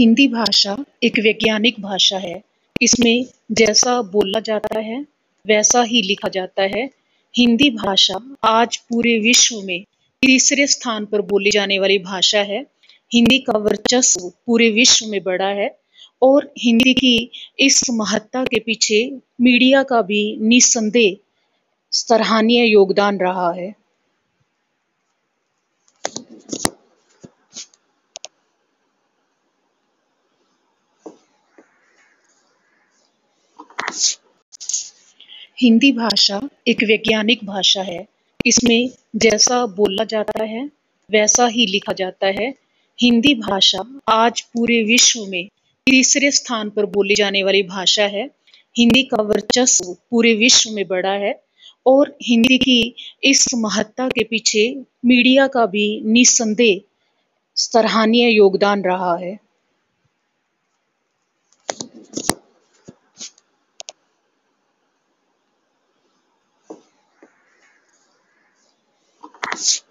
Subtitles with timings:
[0.00, 2.42] हिंदी भाषा एक वैज्ञानिक भाषा है।
[2.82, 5.06] इसमें जैसा बोला जाता है,
[5.46, 6.90] वैसा ही लिखा जाता है।
[7.36, 9.84] हिंदी भाषा आज पूरे विश्व में
[10.22, 12.66] तीसरे स्थान पर बोली जाने वाली भाषा है।
[13.14, 15.78] हिंदी का वर्चस्व पूरे विश्व में बड़ा है
[16.22, 21.16] और हिंदी की इस महत्ता के पीछे मीडिया का भी निसंदेह
[21.92, 23.79] सराहनीय योगदान रहा है।
[35.62, 38.06] हिंदी भाषा एक वैज्ञानिक भाषा है।
[38.46, 40.70] इसमें जैसा बोला जाता है,
[41.10, 42.54] वैसा ही लिखा जाता है।
[43.00, 45.48] हिंदी भाषा आज पूरे विश्व में
[45.86, 48.30] तीसरे स्थान पर बोली जाने वाली भाषा है।
[48.78, 51.42] हिंदी का वर्चस्व पूरे विश्व में बड़ा है
[51.86, 56.80] और हिंदी की इस महत्ता के पीछे मीडिया का भी निसंदेह
[57.56, 59.38] सराहनीय योगदान रहा है।
[69.60, 69.89] match.